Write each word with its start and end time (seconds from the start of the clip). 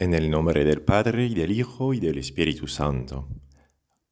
En 0.00 0.14
el 0.14 0.30
nombre 0.30 0.64
del 0.64 0.80
Padre 0.80 1.26
y 1.26 1.34
del 1.34 1.50
Hijo 1.50 1.92
y 1.92 1.98
del 1.98 2.18
Espíritu 2.18 2.68
Santo. 2.68 3.26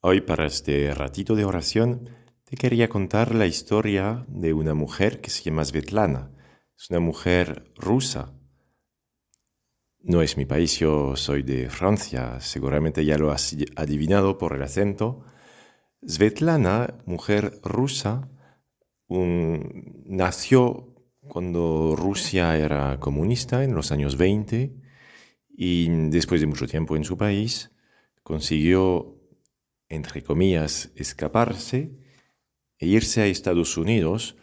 Hoy 0.00 0.20
para 0.20 0.46
este 0.46 0.92
ratito 0.92 1.36
de 1.36 1.44
oración 1.44 2.10
te 2.42 2.56
quería 2.56 2.88
contar 2.88 3.32
la 3.36 3.46
historia 3.46 4.26
de 4.26 4.52
una 4.52 4.74
mujer 4.74 5.20
que 5.20 5.30
se 5.30 5.44
llama 5.44 5.64
Svetlana. 5.64 6.32
Es 6.76 6.90
una 6.90 6.98
mujer 6.98 7.72
rusa. 7.76 8.34
No 10.00 10.22
es 10.22 10.36
mi 10.36 10.44
país, 10.44 10.76
yo 10.76 11.14
soy 11.14 11.44
de 11.44 11.70
Francia, 11.70 12.40
seguramente 12.40 13.04
ya 13.04 13.16
lo 13.16 13.30
has 13.30 13.56
adivinado 13.76 14.38
por 14.38 14.56
el 14.56 14.64
acento. 14.64 15.24
Svetlana, 16.04 16.96
mujer 17.06 17.60
rusa, 17.62 18.28
nació 19.08 20.96
cuando 21.28 21.94
Rusia 21.94 22.56
era 22.56 22.98
comunista 22.98 23.62
en 23.62 23.76
los 23.76 23.92
años 23.92 24.16
20 24.16 24.85
y 25.56 25.88
después 26.10 26.40
de 26.42 26.46
mucho 26.46 26.66
tiempo 26.66 26.96
en 26.96 27.04
su 27.04 27.16
país 27.16 27.70
consiguió, 28.22 29.18
entre 29.88 30.22
comillas, 30.22 30.92
escaparse 30.96 31.96
e 32.78 32.86
irse 32.86 33.22
a 33.22 33.26
Estados 33.26 33.78
Unidos, 33.78 34.36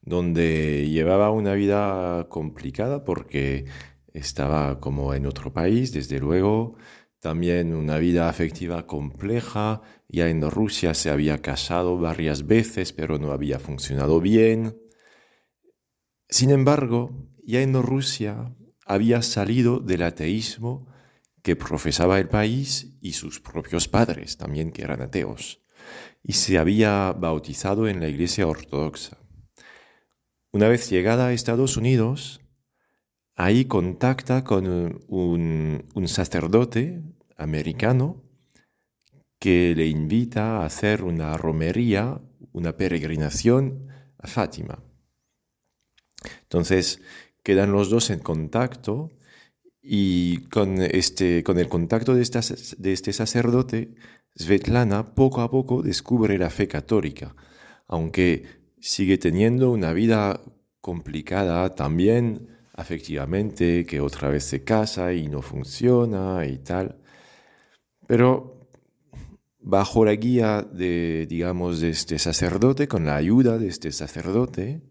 donde 0.00 0.88
llevaba 0.88 1.30
una 1.32 1.54
vida 1.54 2.28
complicada 2.28 3.04
porque 3.04 3.64
estaba 4.12 4.78
como 4.78 5.12
en 5.14 5.26
otro 5.26 5.52
país, 5.52 5.92
desde 5.92 6.20
luego, 6.20 6.76
también 7.18 7.74
una 7.74 7.98
vida 7.98 8.28
afectiva 8.28 8.86
compleja, 8.86 9.82
ya 10.08 10.28
en 10.28 10.48
Rusia 10.48 10.94
se 10.94 11.10
había 11.10 11.42
casado 11.42 11.98
varias 11.98 12.46
veces, 12.46 12.92
pero 12.92 13.18
no 13.18 13.32
había 13.32 13.58
funcionado 13.58 14.20
bien. 14.20 14.80
Sin 16.28 16.50
embargo, 16.50 17.10
ya 17.44 17.60
en 17.60 17.74
Rusia 17.82 18.54
había 18.90 19.22
salido 19.22 19.78
del 19.78 20.02
ateísmo 20.02 20.88
que 21.42 21.54
profesaba 21.54 22.18
el 22.18 22.26
país 22.26 22.96
y 23.00 23.12
sus 23.12 23.40
propios 23.40 23.86
padres 23.86 24.36
también 24.36 24.72
que 24.72 24.82
eran 24.82 25.00
ateos, 25.00 25.62
y 26.24 26.32
se 26.32 26.58
había 26.58 27.12
bautizado 27.12 27.86
en 27.86 28.00
la 28.00 28.08
Iglesia 28.08 28.48
Ortodoxa. 28.48 29.16
Una 30.50 30.68
vez 30.68 30.90
llegada 30.90 31.28
a 31.28 31.32
Estados 31.32 31.76
Unidos, 31.76 32.40
ahí 33.36 33.66
contacta 33.66 34.42
con 34.42 34.66
un, 35.06 36.06
sacerdote 36.06 37.00
americano 37.36 38.24
que 39.38 39.72
le 39.76 39.86
invita 39.86 40.58
a 40.58 40.66
hacer 40.66 41.04
una 41.04 41.36
romería, 41.36 42.20
una 42.52 42.76
peregrinación 42.76 43.86
a 44.18 44.26
Fátima. 44.26 44.82
Entonces, 46.42 47.00
quedan 47.42 47.72
los 47.72 47.90
dos 47.90 48.10
en 48.10 48.20
contacto 48.20 49.10
y 49.82 50.38
con, 50.48 50.80
este, 50.82 51.42
con 51.42 51.58
el 51.58 51.68
contacto 51.68 52.14
de, 52.14 52.28
de 52.78 52.92
este 52.92 53.12
sacerdote, 53.12 53.94
Svetlana 54.36 55.14
poco 55.14 55.40
a 55.40 55.50
poco 55.50 55.82
descubre 55.82 56.38
la 56.38 56.50
fe 56.50 56.68
católica, 56.68 57.34
aunque 57.88 58.44
sigue 58.78 59.18
teniendo 59.18 59.70
una 59.70 59.92
vida 59.92 60.40
complicada 60.80 61.74
también 61.74 62.48
afectivamente, 62.74 63.84
que 63.84 64.00
otra 64.00 64.30
vez 64.30 64.44
se 64.44 64.64
casa 64.64 65.12
y 65.12 65.28
no 65.28 65.42
funciona 65.42 66.46
y 66.46 66.58
tal. 66.58 66.96
Pero 68.06 68.60
bajo 69.60 70.04
la 70.04 70.14
guía 70.14 70.62
de, 70.62 71.26
digamos, 71.28 71.80
de 71.80 71.90
este 71.90 72.18
sacerdote, 72.18 72.88
con 72.88 73.04
la 73.04 73.16
ayuda 73.16 73.58
de 73.58 73.68
este 73.68 73.92
sacerdote, 73.92 74.82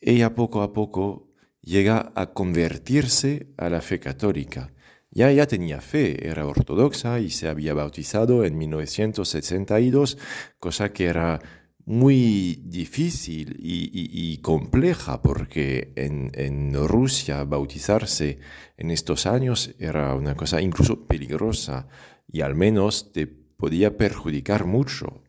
ella 0.00 0.34
poco 0.34 0.62
a 0.62 0.72
poco 0.72 1.27
llega 1.68 2.12
a 2.14 2.32
convertirse 2.32 3.48
a 3.58 3.68
la 3.68 3.82
fe 3.82 4.00
católica. 4.00 4.72
Ya 5.10 5.30
ya 5.32 5.46
tenía 5.46 5.80
fe, 5.80 6.26
era 6.26 6.46
ortodoxa 6.46 7.20
y 7.20 7.30
se 7.30 7.48
había 7.48 7.74
bautizado 7.74 8.44
en 8.44 8.56
1962, 8.56 10.18
cosa 10.58 10.92
que 10.92 11.06
era 11.06 11.40
muy 11.84 12.60
difícil 12.64 13.56
y, 13.58 14.38
compleja 14.38 15.22
porque 15.22 15.92
en, 15.96 16.30
en, 16.34 16.74
Rusia 16.86 17.44
bautizarse 17.44 18.38
en 18.76 18.90
estos 18.90 19.26
años 19.26 19.74
era 19.78 20.14
una 20.14 20.34
cosa 20.34 20.60
incluso 20.60 21.06
peligrosa 21.06 21.88
y 22.30 22.42
al 22.42 22.54
menos 22.54 23.12
te 23.12 23.26
podía 23.26 23.96
perjudicar 23.96 24.66
mucho. 24.66 25.22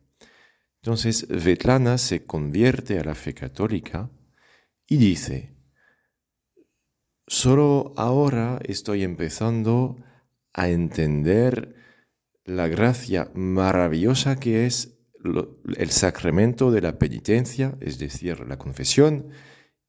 Entonces 0.82 1.26
Vetlana 1.28 1.98
se 1.98 2.24
convierte 2.24 2.98
a 2.98 3.04
la 3.04 3.14
fe 3.14 3.34
católica 3.34 4.10
y 4.86 4.96
dice, 4.98 5.59
Solo 7.32 7.94
ahora 7.96 8.58
estoy 8.64 9.04
empezando 9.04 9.96
a 10.52 10.68
entender 10.68 11.76
la 12.44 12.66
gracia 12.66 13.30
maravillosa 13.34 14.40
que 14.40 14.66
es 14.66 14.98
el 15.76 15.90
sacramento 15.90 16.72
de 16.72 16.80
la 16.80 16.98
penitencia, 16.98 17.78
es 17.78 18.00
decir, 18.00 18.40
la 18.48 18.58
confesión, 18.58 19.28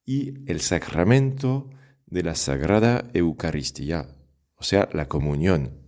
y 0.06 0.48
el 0.52 0.62
sacramento 0.62 1.72
de 2.06 2.22
la 2.22 2.36
Sagrada 2.36 3.10
Eucaristía, 3.16 4.16
o 4.54 4.62
sea, 4.62 4.88
la 4.94 5.08
comunión. 5.08 5.88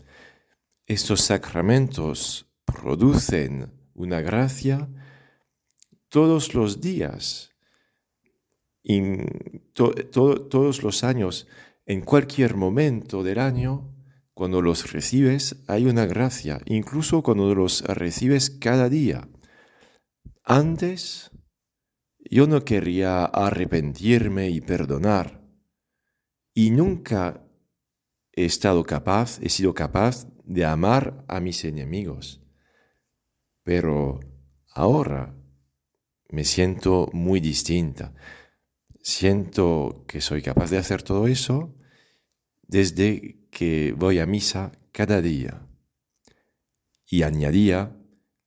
Estos 0.88 1.22
sacramentos 1.22 2.52
producen 2.66 3.72
una 3.94 4.22
gracia 4.22 4.90
todos 6.09 6.56
los 6.56 6.81
días 6.81 7.53
todos 9.73 10.83
los 10.83 11.03
años, 11.03 11.47
en 11.85 12.01
cualquier 12.01 12.55
momento 12.55 13.23
del 13.23 13.39
año, 13.39 13.94
cuando 14.33 14.61
los 14.61 14.91
recibes, 14.91 15.63
hay 15.67 15.85
una 15.85 16.05
gracia, 16.05 16.59
incluso 16.66 17.22
cuando 17.22 17.53
los 17.53 17.81
recibes 17.83 18.49
cada 18.49 18.89
día. 18.89 19.29
Antes, 20.43 21.31
yo 22.19 22.47
no 22.47 22.66
quería 22.66 23.25
arrepentirme 23.25 24.49
y 24.49 24.59
perdonar, 24.61 25.41
y 26.53 26.72
nunca 26.72 27.45
he 28.31 28.45
estado 28.45 28.83
capaz, 28.83 29.39
he 29.41 29.49
sido 29.49 29.73
capaz 29.73 30.27
de 30.43 30.66
amar 30.66 31.23
a 31.27 31.39
mis 31.39 31.63
enemigos. 31.63 32.41
Pero 33.63 34.19
ahora 34.73 35.35
me 36.29 36.43
siento 36.43 37.09
muy 37.13 37.39
distinta 37.39 38.13
siento 39.03 40.06
que 40.08 40.22
soy 40.22 40.41
capaz 40.41 40.72
de 40.72 40.78
hacer 40.78 41.03
todo 41.03 41.28
eso 41.28 41.75
desde 42.66 43.38
que 43.52 43.94
voy 43.96 44.18
a 44.19 44.25
misa 44.25 44.72
cada 44.91 45.22
día. 45.22 45.68
Y 47.06 47.22
añadía, 47.24 47.96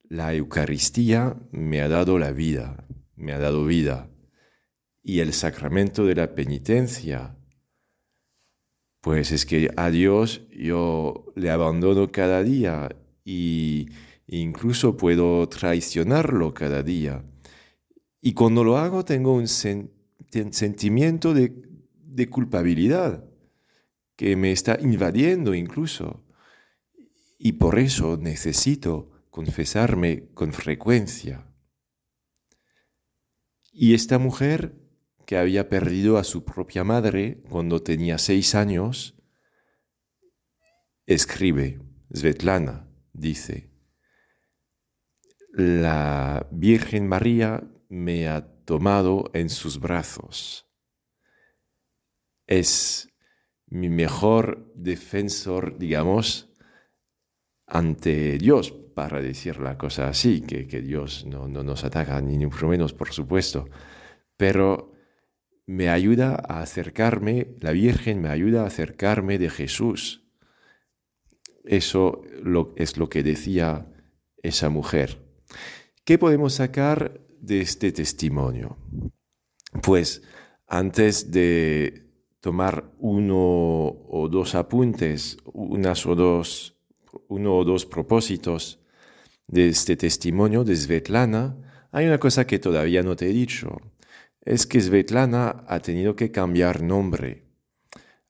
la 0.08 0.34
Eucaristía 0.34 1.36
me 1.52 1.82
ha 1.82 1.88
dado 1.88 2.18
la 2.18 2.32
vida, 2.32 2.86
me 3.14 3.32
ha 3.32 3.38
dado 3.38 3.66
vida. 3.66 4.10
Y 5.02 5.20
el 5.20 5.34
sacramento 5.34 6.06
de 6.06 6.16
la 6.16 6.34
penitencia, 6.34 7.36
pues 9.02 9.30
es 9.30 9.46
que 9.46 9.70
a 9.76 9.90
Dios 9.90 10.48
yo 10.50 11.32
le 11.36 11.50
abandono 11.50 12.10
cada 12.10 12.42
día 12.42 12.88
y 13.24 13.88
incluso 14.26 14.96
puedo 14.96 15.48
traicionarlo 15.48 16.54
cada 16.54 16.82
día. 16.82 17.22
Y 18.20 18.32
cuando 18.32 18.64
lo 18.64 18.78
hago 18.78 19.04
tengo 19.04 19.34
un, 19.34 19.46
sentimiento 20.52 21.34
de, 21.34 21.64
culpabilidad 22.30 23.24
que 24.16 24.36
me 24.36 24.52
está 24.52 24.78
invadiendo 24.80 25.54
incluso. 25.54 26.24
Y 27.38 27.52
por 27.52 27.78
eso 27.78 28.16
necesito 28.16 29.10
confesarme 29.30 30.28
con 30.32 30.52
frecuencia. 30.52 31.46
Y 33.72 33.94
esta 33.94 34.18
mujer, 34.18 34.74
que 35.26 35.36
había 35.36 35.68
perdido 35.68 36.16
a 36.16 36.24
su 36.24 36.44
propia 36.44 36.84
madre 36.84 37.42
cuando 37.50 37.82
tenía 37.82 38.16
seis 38.16 38.54
años, 38.54 39.14
escribe, 41.04 41.80
Svetlana, 42.12 42.88
dice, 43.12 43.70
la 45.52 46.46
Virgen 46.50 47.08
María 47.08 47.66
me 47.88 48.28
ha 48.28 48.55
tomado 48.66 49.30
en 49.32 49.48
sus 49.48 49.80
brazos. 49.80 50.66
Es 52.46 53.08
mi 53.66 53.88
mejor 53.88 54.70
defensor, 54.74 55.78
digamos, 55.78 56.52
ante 57.66 58.38
Dios, 58.38 58.72
para 58.94 59.20
decir 59.20 59.58
la 59.60 59.76
cosa 59.78 60.08
así, 60.08 60.40
que, 60.42 60.64
Dios 60.82 61.24
no, 61.26 61.48
no, 61.48 61.62
nos 61.62 61.84
ataca, 61.84 62.20
ni 62.20 62.38
mucho 62.44 62.68
menos, 62.68 62.92
por 62.92 63.12
supuesto, 63.12 63.68
pero 64.36 64.92
me 65.66 65.88
ayuda 65.88 66.42
a 66.48 66.60
acercarme, 66.60 67.56
la 67.60 67.72
Virgen 67.72 68.20
me 68.20 68.28
ayuda 68.28 68.62
a 68.62 68.66
acercarme 68.66 69.38
de 69.38 69.50
Jesús. 69.50 70.24
Eso 71.64 72.22
lo, 72.42 72.72
es 72.76 72.96
lo 72.96 73.08
que 73.08 73.24
decía 73.24 73.92
esa 74.42 74.68
mujer. 74.68 75.18
¿Qué 76.04 76.18
podemos 76.18 76.54
sacar 76.54 77.25
de 77.46 77.60
este 77.60 77.92
testimonio? 77.92 78.76
Pues 79.82 80.22
antes 80.66 81.30
de 81.30 82.10
tomar 82.40 82.92
uno 82.98 83.36
o 83.38 84.28
dos 84.30 84.54
apuntes 84.54 85.38
unas 85.44 86.06
o 86.06 86.14
dos, 86.14 86.76
uno 87.28 87.56
o 87.56 87.64
dos 87.64 87.86
propósitos 87.86 88.80
de 89.46 89.68
este 89.68 89.96
testimonio 89.96 90.64
de 90.64 90.76
Svetlana, 90.76 91.56
hay 91.92 92.06
una 92.06 92.18
cosa 92.18 92.46
que 92.46 92.58
todavía 92.58 93.02
no 93.02 93.16
te 93.16 93.30
he 93.30 93.32
dicho. 93.32 93.78
Es 94.40 94.66
que 94.66 94.80
Svetlana 94.80 95.64
ha 95.66 95.80
tenido 95.80 96.14
que 96.14 96.30
cambiar 96.30 96.82
nombre. 96.82 97.44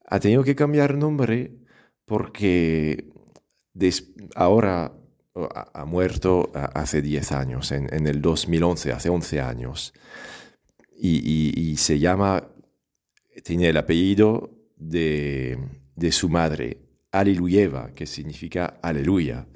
Ha 0.05 0.19
tenido 0.19 0.43
que 0.43 0.55
cambiar 0.55 0.95
nombre 0.95 1.57
porque 2.05 3.11
ahora 4.35 4.96
ha 5.53 5.85
muerto 5.85 6.51
hace 6.53 7.01
10 7.01 7.31
años, 7.31 7.71
en, 7.71 8.07
el 8.07 8.21
2011, 8.21 8.91
hace 8.91 9.09
11 9.09 9.41
años. 9.41 9.93
Y, 10.99 11.75
se 11.77 11.99
llama, 11.99 12.47
tiene 13.43 13.69
el 13.69 13.77
apellido 13.77 14.51
de, 14.75 15.57
de 15.95 16.11
su 16.11 16.29
madre, 16.29 16.77
Aleluyeva, 17.11 17.91
que 17.93 18.05
significa 18.05 18.79
aleluya. 18.81 19.47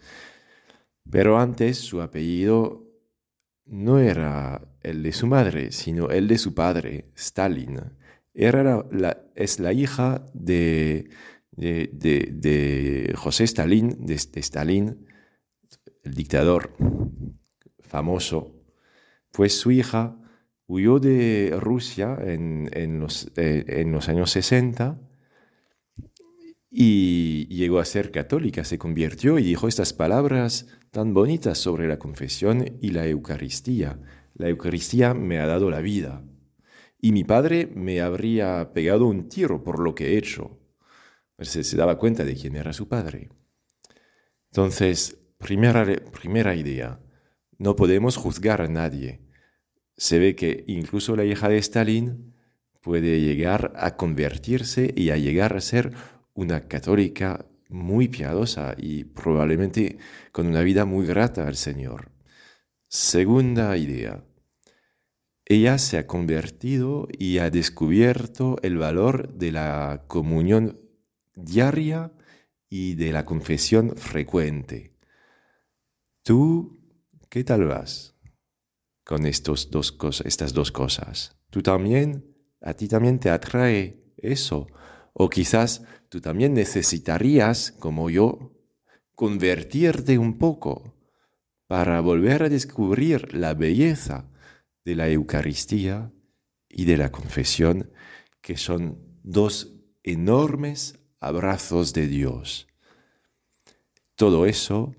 Pero 1.09 1.39
antes 1.39 1.77
su 1.77 2.01
apellido 2.01 2.87
no 3.65 3.99
era 3.99 4.61
el 4.81 5.03
de 5.03 5.11
su 5.11 5.27
madre, 5.27 5.71
sino 5.71 6.09
el 6.09 6.27
de 6.27 6.37
su 6.37 6.53
padre, 6.53 7.11
Stalin. 7.15 7.79
Era 8.33 8.85
la, 8.91 9.25
es 9.35 9.59
la 9.59 9.73
hija 9.73 10.25
de, 10.33 11.09
de, 11.51 13.13
José 13.15 13.43
Stalin, 13.43 14.05
de, 14.05 14.15
Stalin, 14.15 15.05
el 16.03 16.13
dictador 16.13 16.75
famoso. 17.79 18.55
Pues 19.31 19.57
su 19.59 19.71
hija 19.71 20.17
huyó 20.67 20.99
de 20.99 21.55
Rusia 21.59 22.17
en, 22.21 22.69
en, 22.73 22.99
los, 22.99 23.31
eh, 23.35 23.65
en 23.67 23.91
los 23.91 24.09
años 24.09 24.31
60 24.31 24.99
y 26.69 27.47
llegó 27.47 27.79
a 27.79 27.85
ser 27.85 28.11
católica, 28.11 28.63
se 28.63 28.77
convirtió 28.77 29.37
y 29.37 29.43
dijo 29.43 29.67
estas 29.67 29.91
palabras 29.91 30.67
tan 30.91 31.13
bonitas 31.13 31.57
sobre 31.57 31.87
la 31.87 31.99
confesión 31.99 32.77
y 32.81 32.91
la 32.91 33.05
Eucaristía. 33.07 33.99
La 34.33 34.47
Eucaristía 34.47 35.13
me 35.13 35.39
ha 35.39 35.45
dado 35.45 35.69
la 35.69 35.81
vida 35.81 36.23
y 37.01 37.11
mi 37.11 37.25
padre 37.25 37.69
me 37.75 38.01
habría 38.01 38.71
pegado 38.73 39.07
un 39.07 39.27
tiro 39.27 39.63
por 39.63 39.79
lo 39.79 39.93
que 39.93 40.13
he 40.13 40.17
hecho. 40.17 40.57
Se, 41.39 41.63
se 41.63 41.75
daba 41.75 41.97
cuenta 41.97 42.23
de 42.23 42.35
quién 42.35 42.55
era 42.55 42.71
su 42.71 42.87
padre. 42.87 43.29
Entonces, 44.51 45.20
primera, 45.41 45.85
primera 46.11 46.55
idea, 46.55 46.99
no 47.57 47.75
podemos 47.75 48.15
juzgar 48.15 48.61
a 48.61 48.67
nadie. 48.67 49.19
Se 49.97 50.17
ve 50.19 50.35
que 50.35 50.63
incluso 50.67 51.15
la 51.15 51.25
hija 51.25 51.49
de 51.49 51.57
Stalin 51.57 52.33
puede 52.81 53.19
llegar 53.21 53.73
a 53.75 53.97
convertirse 53.97 54.93
y 54.95 55.11
a 55.11 55.17
llegar 55.17 55.55
a 55.55 55.61
ser 55.61 55.91
una 56.33 56.67
católica 56.67 57.45
muy 57.69 58.07
piadosa 58.07 58.75
y 58.77 59.03
probablemente 59.03 59.97
con 60.31 60.47
una 60.47 60.61
vida 60.61 60.85
muy 60.85 61.05
grata 61.05 61.47
al 61.47 61.55
Señor. 61.55 62.11
Segunda 62.87 63.77
idea. 63.77 64.23
Ella 65.45 65.77
se 65.77 65.97
ha 65.97 66.07
convertido 66.07 67.07
y 67.17 67.39
ha 67.39 67.49
descubierto 67.49 68.57
el 68.63 68.77
valor 68.77 69.33
de 69.33 69.51
la 69.51 70.05
comunión 70.07 70.79
diaria 71.35 72.11
y 72.69 72.95
de 72.95 73.11
la 73.11 73.25
confesión 73.25 73.95
frecuente. 73.97 74.90
¿Tú 76.23 76.79
qué 77.29 77.43
tal 77.43 77.65
vas 77.65 78.15
con 79.03 79.25
estas 79.25 79.69
dos 79.71 79.91
cosas? 80.71 81.35
¿Tú 81.49 81.63
también, 81.63 82.35
a 82.61 82.75
ti 82.75 82.87
también 82.87 83.19
te 83.19 83.31
atrae 83.31 84.03
eso? 84.17 84.67
O 85.13 85.29
quizás 85.29 85.83
tú 86.09 86.21
también 86.21 86.53
necesitarías, 86.53 87.71
como 87.71 88.11
yo, 88.11 88.53
convertirte 89.15 90.19
un 90.19 90.37
poco 90.37 90.95
para 91.65 91.99
volver 92.01 92.43
a 92.43 92.49
descubrir 92.49 93.33
la 93.33 93.55
belleza 93.55 94.29
de 94.85 94.95
la 94.95 95.09
Eucaristía 95.09 96.11
y 96.69 96.85
de 96.85 96.97
la 96.97 97.11
confesión, 97.11 97.91
que 98.41 98.57
son 98.57 99.19
dos 99.23 99.75
enormes 100.03 100.99
abrazos 101.19 101.93
de 101.93 102.07
Dios. 102.07 102.67
Todo 104.15 104.45
eso 104.45 104.95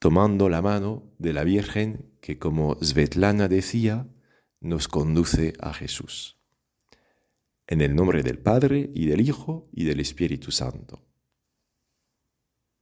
tomando 0.00 0.48
la 0.48 0.62
mano 0.62 1.12
de 1.18 1.34
la 1.34 1.44
Virgen 1.44 2.10
que, 2.20 2.38
como 2.38 2.76
Svetlana 2.82 3.48
decía, 3.48 4.08
nos 4.58 4.88
conduce 4.88 5.52
a 5.60 5.74
Jesús. 5.74 6.38
En 7.66 7.82
el 7.82 7.94
nombre 7.94 8.22
del 8.22 8.38
Padre 8.38 8.90
y 8.94 9.06
del 9.06 9.20
Hijo 9.20 9.68
y 9.72 9.84
del 9.84 10.00
Espíritu 10.00 10.50
Santo. 10.50 11.06